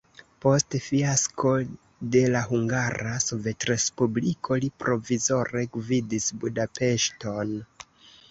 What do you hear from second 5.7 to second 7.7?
gvidis Budapeŝton.